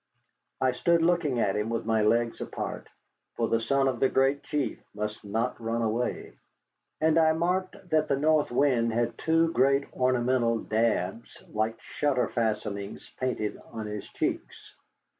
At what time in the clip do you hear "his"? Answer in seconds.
13.85-14.07